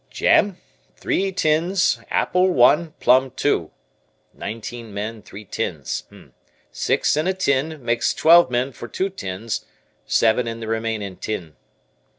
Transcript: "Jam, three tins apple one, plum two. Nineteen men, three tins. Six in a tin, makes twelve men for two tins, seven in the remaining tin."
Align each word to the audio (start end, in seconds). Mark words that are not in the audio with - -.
"Jam, 0.09 0.57
three 0.95 1.31
tins 1.31 1.99
apple 2.09 2.49
one, 2.49 2.95
plum 2.99 3.29
two. 3.29 3.69
Nineteen 4.33 4.91
men, 4.91 5.21
three 5.21 5.45
tins. 5.45 6.05
Six 6.71 7.15
in 7.15 7.27
a 7.27 7.35
tin, 7.35 7.85
makes 7.85 8.15
twelve 8.15 8.49
men 8.49 8.71
for 8.71 8.87
two 8.87 9.09
tins, 9.11 9.63
seven 10.07 10.47
in 10.47 10.59
the 10.59 10.65
remaining 10.65 11.17
tin." 11.17 11.55